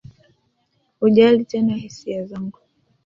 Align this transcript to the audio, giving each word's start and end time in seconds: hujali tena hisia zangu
hujali 0.99 1.45
tena 1.45 1.73
hisia 1.75 2.25
zangu 2.25 2.59